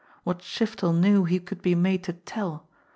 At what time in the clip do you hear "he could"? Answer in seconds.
1.25-1.61